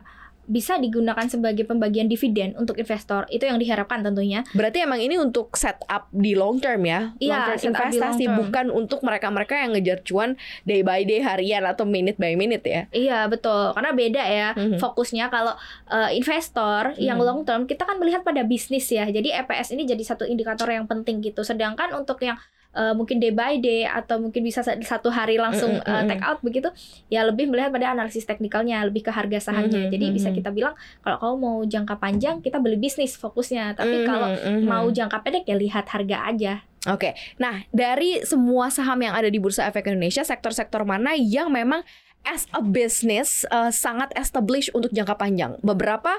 bisa 0.48 0.74
digunakan 0.74 1.22
sebagai 1.24 1.62
pembagian 1.62 2.08
dividen 2.08 2.56
untuk 2.56 2.74
investor 2.74 3.28
itu 3.28 3.44
yang 3.44 3.56
diharapkan 3.56 4.00
tentunya 4.00 4.42
Berarti 4.50 4.80
emang 4.80 4.98
ini 4.98 5.14
untuk 5.14 5.52
setup 5.52 6.08
di 6.08 6.32
long 6.32 6.56
term 6.56 6.82
ya, 6.82 7.12
Iya, 7.18 7.52
long 7.52 7.60
term 7.60 7.68
investasi 7.68 8.24
long 8.24 8.32
term. 8.32 8.38
bukan 8.40 8.66
untuk 8.72 9.00
mereka-mereka 9.00 9.54
yang 9.54 9.70
ngejar 9.72 10.00
cuan 10.02 10.34
day 10.64 10.80
by 10.80 11.04
day 11.04 11.20
harian 11.20 11.62
atau 11.62 11.84
minute 11.84 12.16
by 12.16 12.32
minute 12.32 12.64
ya. 12.64 12.88
Iya 12.90 13.28
betul, 13.28 13.70
karena 13.70 13.92
beda 13.92 14.22
ya 14.24 14.48
Mhm. 14.50 14.78
fokusnya 14.78 15.28
kalau 15.28 15.52
uh, 15.86 16.08
investor 16.10 16.96
yang 16.96 17.16
Mhm. 17.16 17.26
long 17.26 17.40
term 17.44 17.62
kita 17.64 17.84
kan 17.84 17.96
melihat 17.96 18.24
pada 18.24 18.40
bisnis 18.42 18.88
ya. 18.88 19.04
Jadi 19.04 19.28
EPS 19.30 19.70
ini 19.70 19.84
jadi 19.84 20.00
satu 20.02 20.24
indikator 20.24 20.66
yang 20.66 20.86
penting 20.86 21.20
gitu. 21.20 21.44
Sedangkan 21.44 21.92
untuk 21.92 22.16
yang 22.18 22.40
uh, 22.74 22.92
mungkin 22.92 23.20
day 23.20 23.30
by 23.30 23.56
day 23.56 23.84
atau 23.84 24.18
mungkin 24.18 24.42
bisa 24.42 24.60
sa- 24.60 24.76
satu 24.76 25.08
hari 25.08 25.36
langsung 25.36 25.78
uh, 25.80 26.02
take 26.04 26.20
out 26.20 26.40
begitu, 26.40 26.68
ya 27.08 27.24
lebih 27.24 27.48
melihat 27.48 27.72
pada 27.72 27.92
analisis 27.92 28.24
teknikalnya, 28.24 28.82
lebih 28.84 29.06
ke 29.06 29.12
harga 29.12 29.52
sahamnya. 29.52 29.88
Jadi 29.88 30.10
bisa 30.10 30.28
kita 30.32 30.50
bilang 30.50 30.74
kalau 31.00 31.16
kamu 31.20 31.34
mau 31.38 31.56
jangka 31.64 31.94
panjang 31.96 32.40
kita 32.40 32.58
beli 32.58 32.76
bisnis 32.76 33.16
fokusnya, 33.16 33.76
tapi 33.76 34.04
kalau 34.04 34.28
Mhm, 34.28 34.62
mhm. 34.62 34.68
mau 34.68 34.86
jangka 34.88 35.24
pendek 35.24 35.44
ya 35.48 35.56
lihat 35.56 35.88
harga 35.88 36.28
aja. 36.28 36.52
Oke, 36.86 37.12
nah 37.36 37.66
dari 37.68 38.22
semua 38.22 38.70
saham 38.70 38.96
yang 39.02 39.12
ada 39.12 39.26
di 39.28 39.36
Bursa 39.36 39.66
Efek 39.66 39.90
Indonesia, 39.90 40.22
sektor-sektor 40.22 40.86
mana 40.86 41.12
yang 41.18 41.50
memang 41.50 41.82
as 42.22 42.46
a 42.54 42.62
business 42.62 43.42
uh, 43.50 43.70
sangat 43.74 44.14
established 44.14 44.70
untuk 44.72 44.94
jangka 44.94 45.18
panjang? 45.18 45.58
Beberapa 45.60 46.16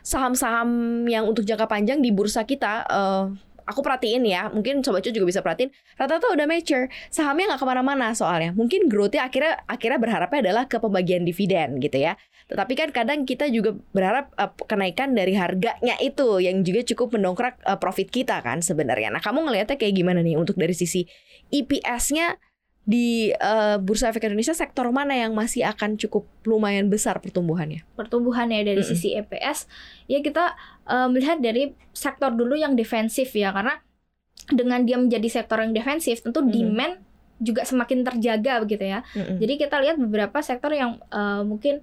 saham-saham 0.00 1.02
yang 1.10 1.26
untuk 1.26 1.42
jangka 1.42 1.66
panjang 1.66 1.98
di 1.98 2.14
bursa 2.14 2.46
kita, 2.46 2.86
uh, 2.86 3.34
aku 3.66 3.82
perhatiin 3.82 4.22
ya, 4.24 4.48
mungkin 4.48 4.80
sobat 4.80 5.02
cuy 5.02 5.12
juga 5.12 5.26
bisa 5.28 5.40
perhatiin, 5.42 5.74
rata-rata 5.98 6.30
udah 6.32 6.46
mature, 6.46 6.86
sahamnya 7.10 7.52
nggak 7.52 7.60
ke 7.60 7.66
mana-mana 7.66 8.06
soalnya. 8.14 8.54
Mungkin 8.54 8.86
growth-nya 8.86 9.26
akhirnya 9.26 9.58
akhirnya 9.66 9.98
berharapnya 9.98 10.40
adalah 10.46 10.64
ke 10.70 10.78
pembagian 10.78 11.26
dividen 11.26 11.82
gitu 11.82 11.98
ya. 11.98 12.14
Tetapi 12.46 12.72
kan 12.78 12.88
kadang 12.94 13.26
kita 13.26 13.50
juga 13.50 13.74
berharap 13.90 14.30
uh, 14.38 14.54
kenaikan 14.70 15.18
dari 15.18 15.34
harganya 15.34 15.98
itu 15.98 16.38
yang 16.38 16.62
juga 16.62 16.86
cukup 16.86 17.18
mendongkrak 17.18 17.58
uh, 17.66 17.74
profit 17.74 18.06
kita 18.06 18.38
kan 18.38 18.62
sebenarnya. 18.62 19.10
Nah, 19.10 19.18
kamu 19.18 19.50
ngelihatnya 19.50 19.74
kayak 19.74 19.94
gimana 19.98 20.22
nih 20.22 20.38
untuk 20.38 20.54
dari 20.54 20.72
sisi 20.72 21.10
EPS-nya 21.50 22.38
di 22.86 23.34
uh, 23.34 23.82
Bursa 23.82 24.08
Efek 24.08 24.30
Indonesia 24.30 24.54
sektor 24.54 24.86
mana 24.88 25.10
yang 25.12 25.34
masih 25.34 25.66
akan 25.66 25.98
cukup 25.98 26.22
lumayan 26.46 26.86
besar 26.86 27.18
pertumbuhannya? 27.18 27.82
pertumbuhannya 27.98 28.62
dari 28.62 28.78
Mm-mm. 28.78 28.90
sisi 28.94 29.12
EPS 29.12 29.66
ya 30.06 30.22
kita 30.22 30.54
eh, 30.86 31.08
melihat 31.10 31.42
dari 31.42 31.74
sektor 31.90 32.30
dulu 32.30 32.54
yang 32.54 32.78
defensif 32.78 33.34
ya 33.34 33.50
karena 33.50 33.82
dengan 34.46 34.86
dia 34.86 34.94
menjadi 34.96 35.26
sektor 35.26 35.58
yang 35.58 35.74
defensif 35.74 36.22
tentu 36.22 36.46
Mhm. 36.46 36.50
demand 36.52 36.94
juga 37.36 37.66
semakin 37.66 38.06
terjaga 38.06 38.62
begitu 38.62 38.86
ya 38.86 39.02
Mm-mm. 39.12 39.42
jadi 39.42 39.54
kita 39.58 39.76
lihat 39.82 39.96
beberapa 39.98 40.38
sektor 40.38 40.70
yang 40.70 41.02
eh, 41.10 41.42
mungkin 41.42 41.82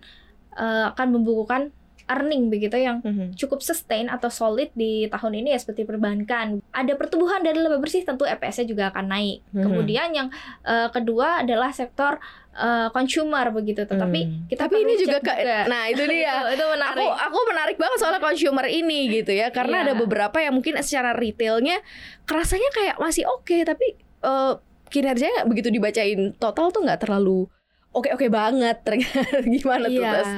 eh, 0.55 0.85
akan 0.87 1.07
membukukan 1.11 1.75
earning 2.05 2.47
begitu 2.47 2.75
yang 2.75 2.99
Mhm. 2.99 3.33
cukup 3.33 3.59
sustain 3.59 4.05
atau 4.05 4.27
solid 4.27 4.69
di 4.71 5.07
tahun 5.07 5.33
ini 5.35 5.51
ya 5.51 5.57
seperti 5.57 5.83
perbankan. 5.83 6.59
Ada 6.69 6.93
pertumbuhan 6.93 7.39
dari 7.39 7.57
laba 7.57 7.77
bersih 7.77 8.01
tentu 8.01 8.23
EPS-nya 8.23 8.65
juga 8.65 8.83
akan 8.89 9.05
naik. 9.07 9.39
Mhm. 9.49 9.61
Kemudian 9.61 10.09
yang 10.11 10.27
eh, 10.63 10.89
kedua 10.89 11.41
adalah 11.41 11.69
sektor 11.69 12.19
eh, 12.53 12.89
consumer 12.89 13.49
begitu. 13.49 13.81
Tetapi 13.81 14.19
Hmm. 14.21 14.45
kita 14.45 14.61
Tapi 14.63 14.77
ini 14.79 14.93
juga, 14.95 15.17
Kak, 15.19 15.37
nah 15.65 15.89
itu 15.89 16.05
dia. 16.05 16.37
itu, 16.45 16.53
itu 16.55 16.65
menarik. 16.67 17.01
Aku 17.01 17.09
aku 17.09 17.39
menarik 17.47 17.77
banget 17.77 17.97
soal 17.97 18.13
consumer 18.19 18.67
ini 18.67 19.09
gitu 19.11 19.33
ya 19.33 19.49
karena 19.49 19.81
Iya. 19.81 19.83
ada 19.83 19.93
beberapa 19.97 20.37
yang 20.37 20.53
mungkin 20.53 20.77
secara 20.79 21.11
retailnya 21.11 21.81
kerasanya 22.23 22.69
kayak 22.71 22.95
masih 22.97 23.25
oke 23.25 23.57
tapi 23.63 23.97
eh, 23.97 24.53
kinerjanya 24.85 25.43
begitu 25.43 25.67
dibacain 25.67 26.37
total 26.37 26.69
tuh 26.69 26.79
nggak 26.79 27.01
terlalu 27.01 27.49
oke 27.89 28.05
oke 28.07 28.27
banget 28.29 28.77
ternyata 28.85 29.19
gimana 29.43 29.85
tuh 29.87 29.97
Iya. 29.99 30.11
Tas? 30.13 30.29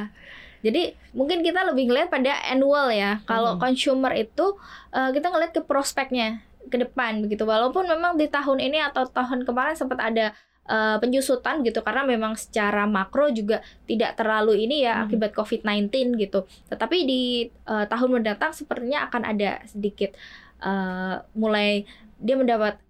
Jadi 0.66 0.84
mungkin 1.14 1.46
kita 1.46 1.62
lebih 1.62 1.94
ngeliat 1.94 2.10
pada 2.10 2.42
annual 2.50 2.90
ya. 2.90 3.22
Kalau 3.24 3.56
Mhm. 3.56 3.62
consumer 3.62 4.12
itu 4.18 4.58
eh, 4.90 5.10
kita 5.14 5.30
ngeliat 5.30 5.54
ke 5.54 5.62
prospeknya 5.62 6.42
ke 6.66 6.82
depan 6.82 7.22
begitu. 7.22 7.46
Walaupun 7.46 7.86
memang 7.86 8.18
di 8.18 8.26
tahun 8.26 8.58
ini 8.58 8.82
atau 8.82 9.06
tahun 9.06 9.46
kemarin 9.46 9.78
sempat 9.78 10.02
ada 10.02 10.34
eh, 10.66 10.98
penyusutan 10.98 11.62
gitu 11.62 11.86
karena 11.86 12.02
memang 12.02 12.34
secara 12.34 12.90
makro 12.90 13.30
juga 13.30 13.62
tidak 13.86 14.18
terlalu 14.18 14.66
ini 14.66 14.82
ya 14.82 14.98
Mhm. 14.98 15.04
akibat 15.06 15.32
COVID-19 15.38 16.18
gitu. 16.18 16.50
Tetapi 16.66 16.98
di 17.06 17.22
eh, 17.46 17.86
tahun 17.86 18.10
mendatang 18.18 18.50
sepertinya 18.50 19.06
akan 19.06 19.22
ada 19.30 19.62
sedikit 19.70 20.18
eh, 20.58 21.16
mulai 21.38 21.86
dia 22.18 22.34
mendapat 22.34 22.82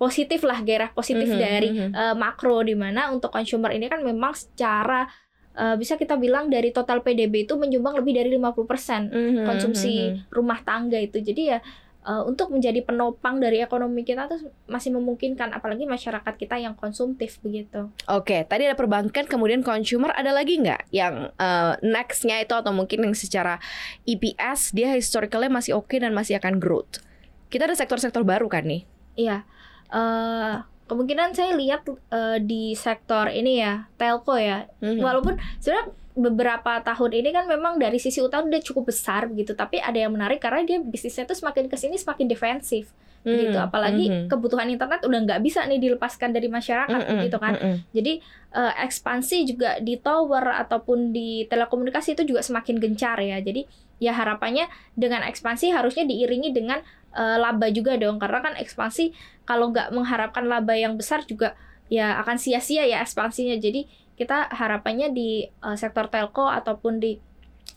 positif 0.00 0.40
lah 0.48 0.64
gairah 0.64 0.96
positif 0.96 1.28
Mhm, 1.28 1.36
dari 1.36 1.68
mhm. 1.68 1.92
eh, 1.92 2.14
makro 2.16 2.64
di 2.64 2.72
mana 2.72 3.12
untuk 3.12 3.28
consumer 3.28 3.68
ini 3.76 3.92
kan 3.92 4.00
memang 4.00 4.32
secara 4.32 5.04
eh, 5.54 5.76
bisa 5.76 5.94
kita 5.94 6.14
bilang 6.14 6.46
dari 6.46 6.70
total 6.70 7.02
PDB 7.02 7.46
itu 7.46 7.54
menyumbang 7.58 7.98
lebih 7.98 8.14
dari 8.16 8.30
50% 8.34 9.10
Mhm, 9.10 9.44
konsumsi 9.46 9.94
mhm. 10.14 10.30
rumah 10.30 10.62
tangga 10.62 10.96
itu. 10.96 11.18
Jadi 11.18 11.42
ya 11.50 11.58
eh, 12.00 12.22
untuk 12.24 12.48
menjadi 12.48 12.80
penopang 12.80 13.36
dari 13.38 13.60
ekonomi 13.60 14.08
kita 14.08 14.24
tuh 14.24 14.48
masih 14.64 14.88
memungkinkan 14.96 15.52
apalagi 15.52 15.84
masyarakat 15.84 16.32
kita 16.32 16.56
yang 16.56 16.72
konsumtif 16.72 17.36
begitu. 17.44 17.92
Oke, 18.08 18.48
tadi 18.48 18.64
ada 18.64 18.72
perbankan, 18.72 19.28
kemudian 19.28 19.60
consumer, 19.60 20.08
ada 20.16 20.32
lagi 20.32 20.56
nggak 20.64 20.88
yang 20.96 21.28
uh, 21.36 21.76
nextnya 21.84 22.40
itu 22.40 22.56
atau 22.56 22.72
mungkin 22.72 23.04
yang 23.04 23.12
secara 23.12 23.60
EPS 24.08 24.72
dia 24.72 24.96
historicalnya 24.96 25.52
masih 25.52 25.76
oke 25.76 25.92
dan 25.92 26.16
masih 26.16 26.40
akan 26.40 26.56
growth. 26.56 27.04
Kita 27.52 27.68
ada 27.68 27.76
sektor-sektor 27.76 28.24
baru 28.24 28.48
kan 28.48 28.64
nih? 28.64 28.88
Iya. 29.18 29.44
eh 29.90 30.69
kemungkinan 30.90 31.38
saya 31.38 31.54
lihat 31.54 31.86
eh, 31.86 32.42
di 32.42 32.74
sektor 32.74 33.30
ini 33.30 33.62
ya 33.62 33.86
telco 33.94 34.34
ya. 34.34 34.66
Mhm. 34.82 34.98
walaupun 34.98 35.38
sebenarnya 35.62 35.94
beberapa 36.18 36.82
tahun 36.82 37.22
ini 37.22 37.30
kan 37.30 37.46
memang 37.46 37.78
dari 37.78 38.02
sisi 38.02 38.18
utang 38.18 38.50
udah 38.50 38.58
cukup 38.58 38.90
besar 38.90 39.30
gitu. 39.30 39.54
Tapi 39.54 39.78
ada 39.78 39.94
yang 39.94 40.10
menarik 40.10 40.42
karena 40.42 40.66
dia 40.66 40.82
bisnisnya 40.82 41.24
tuh 41.30 41.38
semakin 41.38 41.70
ke 41.70 41.78
sini 41.78 41.94
semakin 41.94 42.26
defensif 42.26 42.90
gitu. 43.20 43.52
Mhm, 43.52 43.68
apalagi 43.68 44.06
mhm. 44.08 44.26
kebutuhan 44.32 44.64
internet 44.72 45.04
udah 45.04 45.20
nggak 45.28 45.40
bisa 45.44 45.68
nih 45.68 45.76
dilepaskan 45.76 46.32
dari 46.32 46.48
masyarakat 46.48 47.00
Mhm, 47.04 47.20
gitu 47.28 47.36
kan. 47.36 47.52
mhm. 47.52 47.76
jadi 47.92 48.12
eh, 48.50 48.74
ekspansi 48.82 49.46
juga 49.46 49.78
di 49.78 50.00
tower 50.00 50.42
ataupun 50.66 51.12
di 51.12 51.44
telekomunikasi 51.46 52.18
itu 52.18 52.34
juga 52.34 52.40
semakin 52.42 52.82
gencar 52.82 53.20
ya. 53.22 53.38
Jadi 53.38 53.68
ya 54.00 54.16
harapannya 54.16 54.66
dengan 54.96 55.22
ekspansi 55.22 55.70
harusnya 55.70 56.08
diiringi 56.08 56.50
dengan 56.50 56.80
eh, 57.14 57.36
laba 57.38 57.68
juga 57.70 57.94
dong. 58.00 58.18
Karena 58.18 58.40
kan 58.42 58.54
ekspansi 58.56 59.14
kalau 59.46 59.70
nggak 59.70 59.92
mengharapkan 59.94 60.48
laba 60.48 60.74
yang 60.74 60.96
besar 60.98 61.22
juga 61.28 61.54
ya 61.92 62.18
akan 62.24 62.40
sia-sia 62.40 62.88
ya 62.88 63.04
ekspansinya. 63.04 63.54
Jadi 63.60 63.86
kita 64.18 64.50
harapannya 64.50 65.12
di 65.14 65.46
eh, 65.46 65.76
sektor 65.78 66.10
telco 66.10 66.48
ataupun 66.50 66.98
di 66.98 67.20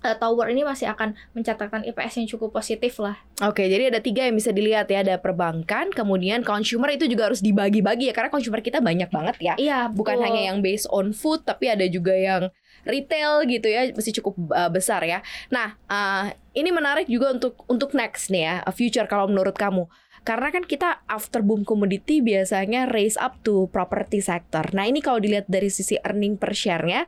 uh, 0.03 0.15
tower 0.19 0.51
ini 0.51 0.67
masih 0.67 0.91
akan 0.91 1.15
mencatatkan 1.33 1.88
IPS 1.88 2.13
yang 2.22 2.27
cukup 2.36 2.51
positif 2.51 3.00
lah. 3.00 3.17
Oke, 3.41 3.65
jadi 3.65 3.89
ada 3.89 4.03
tiga 4.03 4.27
yang 4.27 4.36
bisa 4.36 4.51
dilihat 4.51 4.91
ya, 4.91 5.01
ada 5.01 5.15
perbankan, 5.17 5.89
kemudian 5.89 6.43
consumer 6.43 6.91
itu 6.93 7.07
juga 7.07 7.31
harus 7.31 7.39
dibagi-bagi 7.39 8.12
ya, 8.12 8.13
karena 8.13 8.29
consumer 8.29 8.60
kita 8.60 8.83
banyak 8.83 9.10
banget 9.10 9.36
ya. 9.39 9.53
Iya, 9.55 9.79
Bukan 9.89 10.19
betul. 10.19 10.25
hanya 10.27 10.41
yang 10.53 10.60
based 10.60 10.91
on 10.91 11.15
food, 11.15 11.48
tapi 11.48 11.72
ada 11.72 11.88
juga 11.88 12.13
yang 12.13 12.51
retail 12.83 13.48
gitu 13.48 13.72
ya, 13.72 13.89
masih 13.95 14.13
cukup 14.19 14.36
uh, 14.51 14.67
besar 14.67 15.01
ya. 15.07 15.24
Nah, 15.48 15.79
uh, 15.88 16.29
ini 16.51 16.69
menarik 16.69 17.07
juga 17.07 17.31
untuk 17.31 17.63
untuk 17.72 17.95
next 17.95 18.27
nih 18.29 18.43
ya, 18.43 18.55
future 18.75 19.07
kalau 19.07 19.31
menurut 19.31 19.55
kamu. 19.55 19.88
Karena 20.24 20.55
kan 20.55 20.63
kita 20.63 21.03
after 21.12 21.43
boom 21.43 21.67
commodity 21.67 22.24
biasanya 22.24 22.88
raise 22.88 23.19
up 23.19 23.43
to 23.43 23.67
property 23.75 24.24
sector. 24.24 24.63
Nah 24.72 24.88
ini 24.88 25.03
kalau 25.03 25.19
dilihat 25.19 25.51
dari 25.51 25.67
sisi 25.67 26.00
earning 26.00 26.39
per 26.39 26.55
share-nya, 26.55 27.03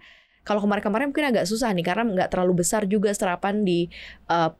kalau 0.45 0.61
kemarin-kemarin 0.61 1.09
mungkin 1.09 1.25
agak 1.33 1.49
susah 1.49 1.73
nih 1.73 1.81
karena 1.81 2.05
nggak 2.05 2.29
terlalu 2.29 2.61
besar 2.61 2.85
juga 2.85 3.09
serapan 3.11 3.65
di 3.65 3.89
uh, 4.29 4.53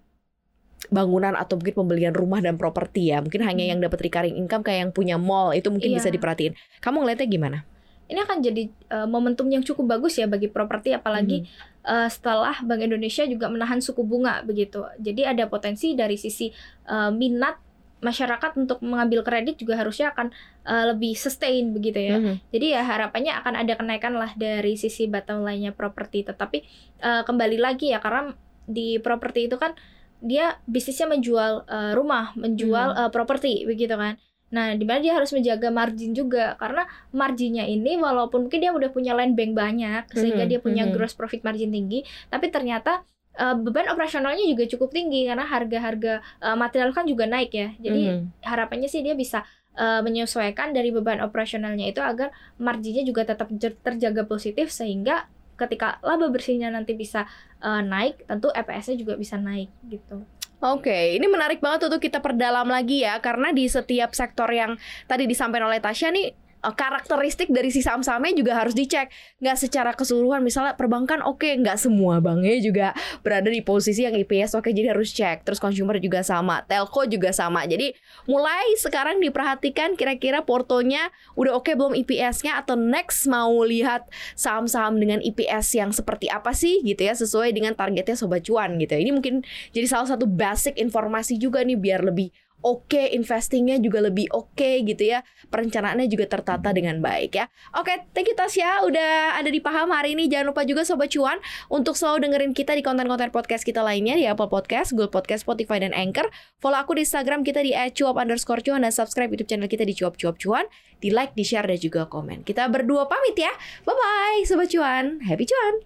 bangunan 0.89 1.33
atau 1.33 1.57
mungkin 1.57 1.73
pembelian 1.73 2.13
rumah 2.13 2.41
dan 2.41 2.57
properti 2.57 3.09
ya. 3.09 3.21
Mungkin 3.21 3.41
hanya 3.41 3.63
Hmm. 3.65 3.71
yang 3.77 3.79
dapat 3.81 4.05
recurring 4.05 4.37
income 4.37 4.61
kayak 4.61 4.79
yang 4.85 4.91
punya 4.93 5.15
mall 5.17 5.49
itu 5.53 5.69
mungkin 5.73 5.93
Iya. 5.93 5.97
bisa 5.97 6.09
diperhatiin. 6.13 6.53
Kamu 6.81 7.05
ngeliatnya 7.05 7.29
gimana? 7.29 7.59
ini 8.05 8.21
akan 8.21 8.37
jadi 8.37 8.69
uh, 8.93 9.09
momentum 9.09 9.49
yang 9.49 9.65
cukup 9.65 9.97
bagus 9.97 10.21
ya 10.21 10.29
bagi 10.29 10.45
properti 10.45 10.93
apalagi 10.93 11.49
uh, 11.89 12.05
setelah 12.05 12.53
Bank 12.61 12.85
Indonesia 12.85 13.25
juga 13.25 13.49
menahan 13.49 13.81
suku 13.81 14.05
bunga 14.05 14.45
begitu. 14.45 14.85
Jadi 15.01 15.25
ada 15.25 15.49
potensi 15.49 15.97
dari 15.97 16.13
sisi 16.13 16.53
uh, 16.85 17.09
minat 17.09 17.57
masyarakat 18.05 18.53
untuk 18.61 18.85
mengambil 18.85 19.25
kredit 19.25 19.57
juga 19.57 19.81
harusnya 19.81 20.13
akan 20.13 20.29
uh, 20.69 20.93
lebih 20.93 21.17
sustain 21.17 21.73
begitu 21.73 21.97
ya. 21.97 22.15
Mhm. 22.21 22.53
Jadi 22.53 22.65
ya 22.77 22.85
harapannya 22.85 23.33
akan 23.41 23.53
ada 23.65 23.73
kenaikan 23.73 24.13
lah 24.13 24.29
dari 24.37 24.77
sisi 24.77 25.09
bottom 25.09 25.41
line-nya 25.41 25.73
properti. 25.73 26.21
Tetapi 26.21 26.57
uh, 27.01 27.21
kembali 27.25 27.57
lagi 27.57 27.89
ya 27.89 27.97
karena 27.97 28.37
di 28.69 29.01
properti 29.01 29.49
itu 29.49 29.57
kan 29.57 29.73
dia 30.21 30.61
bisnisnya 30.69 31.09
menjual 31.09 31.65
uh, 31.65 31.91
rumah, 31.97 32.37
menjual 32.37 32.93
uh, 32.93 33.09
properti 33.09 33.65
begitu 33.65 33.97
kan. 33.97 34.21
Nah, 34.53 34.77
di 34.77 34.85
mana 34.85 35.01
dia 35.01 35.17
harus 35.17 35.33
menjaga 35.33 35.73
margin 35.73 36.13
juga 36.13 36.53
karena 36.55 36.85
marginnya 37.11 37.65
ini 37.65 37.97
walaupun 37.97 38.47
mungkin 38.47 38.61
dia 38.61 38.71
udah 38.71 38.93
punya 38.93 39.17
land 39.17 39.33
bank 39.33 39.51
banyak 39.57 40.05
sehingga 40.13 40.45
Mhm, 40.45 40.49
dia 40.53 40.59
punya 40.61 40.83
mhm. 40.85 40.93
gross 40.95 41.17
profit 41.17 41.41
margin 41.41 41.73
tinggi, 41.73 42.05
tapi 42.29 42.53
ternyata 42.53 43.03
uh, 43.39 43.55
beban 43.59 43.87
operasionalnya 43.91 44.45
juga 44.47 44.65
cukup 44.67 44.91
tinggi 44.91 45.27
karena 45.27 45.45
harga-harga 45.45 46.23
uh, 46.41 46.55
material 46.57 46.91
kan 46.95 47.05
juga 47.07 47.27
naik 47.27 47.51
ya. 47.51 47.69
Jadi 47.79 48.03
Mhm. 48.11 48.43
harapannya 48.43 48.89
sih 48.89 49.03
dia 49.03 49.15
bisa 49.15 49.43
uh, 49.75 50.01
menyesuaikan 50.01 50.71
dari 50.71 50.91
beban 50.91 51.19
operasionalnya 51.21 51.91
itu 51.91 51.99
agar 51.99 52.31
marginnya 52.59 53.03
juga 53.03 53.27
tetap 53.27 53.51
terjaga 53.83 54.23
positif 54.25 54.71
sehingga 54.71 55.27
ketika 55.55 56.03
laba 56.03 56.27
bersihnya 56.27 56.67
nanti 56.67 56.95
bisa 56.99 57.27
uh, 57.63 57.79
naik, 57.79 58.27
tentu 58.27 58.51
EPS-nya 58.51 58.99
juga 58.99 59.15
bisa 59.15 59.39
naik 59.39 59.71
gitu. 59.87 60.27
Oke, 60.63 61.15
ini 61.19 61.27
menarik 61.27 61.59
banget 61.59 61.91
untuk 61.91 61.99
kita 61.99 62.23
perdalam 62.23 62.67
lagi 62.67 63.03
ya 63.03 63.19
karena 63.19 63.51
di 63.51 63.67
setiap 63.67 64.15
sektor 64.15 64.47
yang 64.51 64.79
tadi 65.05 65.27
disampaikan 65.27 65.67
oleh 65.67 65.83
Tasya 65.83 66.11
nih 66.15 66.31
karakteristik 66.73 67.53
dari 67.53 67.69
si 67.69 67.85
saham-sahamnya 67.85 68.33
juga 68.33 68.57
harus 68.57 68.73
dicek. 68.73 69.11
Nggak 69.43 69.57
secara 69.59 69.91
keseluruhan 69.93 70.41
misalnya 70.41 70.73
perbankan 70.73 71.21
oke 71.21 71.45
nggak 71.45 71.77
semua 71.77 72.17
banknya 72.23 72.57
juga 72.63 72.87
berada 73.21 73.51
di 73.51 73.61
posisi 73.61 74.07
yang 74.07 74.15
IPS 74.15 74.57
oke 74.57 74.71
jadi 74.71 74.95
harus 74.95 75.13
cek. 75.13 75.45
Terus 75.45 75.59
consumer 75.61 76.01
juga 76.01 76.25
sama 76.25 76.63
telco 76.65 77.05
juga 77.05 77.29
sama. 77.35 77.67
Jadi 77.69 77.93
mulai 78.25 78.73
sekarang 78.79 79.21
diperhatikan 79.21 79.93
kira-kira 79.99 80.41
portonya 80.41 81.11
udah 81.35 81.59
oke 81.59 81.69
belum 81.75 81.93
IPS-nya 81.93 82.57
atau 82.63 82.79
next 82.79 83.27
mau 83.27 83.51
lihat 83.67 84.07
saham-saham 84.33 84.97
dengan 84.97 85.19
IPS 85.19 85.75
yang 85.75 85.91
seperti 85.91 86.31
apa 86.31 86.55
sih 86.55 86.81
gitu 86.85 87.03
ya 87.03 87.13
sesuai 87.17 87.51
dengan 87.51 87.73
targetnya 87.73 88.15
sobat 88.15 88.45
cuan 88.45 88.77
gitu 88.79 88.95
ya. 88.95 88.99
ini 89.01 89.11
mungkin 89.11 89.41
jadi 89.73 89.89
salah 89.89 90.07
satu 90.15 90.29
basic 90.29 90.77
informasi 90.77 91.35
juga 91.35 91.65
nih 91.65 91.75
biar 91.75 92.05
lebih 92.05 92.31
oke 92.65 93.13
investingnya 93.13 93.77
juga 93.77 94.01
lebih 94.01 94.25
oke 94.33 94.81
gitu 94.81 95.13
ya. 95.13 95.21
Perencanaannya 95.53 96.09
juga 96.09 96.25
tertata 96.25 96.73
dengan 96.73 96.97
baik 96.97 97.37
ya. 97.37 97.45
Oke 97.77 98.09
thank 98.17 98.25
you 98.25 98.33
Tasya 98.33 98.81
udah 98.89 99.37
ada 99.37 99.49
di 99.53 99.61
paham 99.61 99.93
hari 99.93 100.17
ini. 100.17 100.25
Jangan 100.25 100.49
lupa 100.49 100.65
juga 100.65 100.81
sobat 100.81 101.13
cuan 101.13 101.37
untuk 101.69 101.93
selalu 101.93 102.25
dengerin 102.25 102.51
kita 102.57 102.73
di 102.73 102.81
konten-konten 102.81 103.29
podcast 103.29 103.61
kita 103.61 103.85
lainnya 103.85 104.17
di 104.17 104.25
Apple 104.25 104.49
Podcast, 104.49 104.97
Google 104.97 105.13
Podcast, 105.13 105.45
Spotify 105.45 105.77
dan 105.77 105.93
Anchor. 105.93 106.25
Follow 106.57 106.81
aku 106.81 106.97
di 106.97 107.05
Instagram 107.05 107.45
kita 107.45 107.61
di 107.61 107.77
@cuap 107.93 108.17
underscore 108.17 108.65
cuan 108.65 108.81
dan 108.81 108.89
subscribe 108.89 109.29
YouTube 109.29 109.53
channel 109.53 109.69
kita 109.69 109.85
di 109.85 109.93
cuap 109.93 110.17
cuap 110.17 110.41
cuan 110.41 110.65
di 110.97 111.13
like, 111.13 111.37
di 111.37 111.45
share 111.45 111.69
dan 111.69 111.77
juga 111.77 112.09
komen. 112.09 112.41
Kita 112.41 112.65
berdua 112.65 113.05
pamit 113.05 113.37
ya. 113.37 113.53
Bye 113.85 113.93
bye 113.93 114.41
sobat 114.49 114.73
cuan. 114.73 115.21
Happy 115.21 115.45
cuan 115.45 115.85